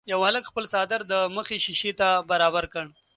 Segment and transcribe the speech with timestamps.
[0.11, 2.85] یوه هلک خپل څادر د مخې شيشې ته برابر کړ.